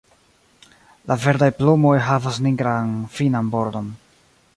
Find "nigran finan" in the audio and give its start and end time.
2.47-3.53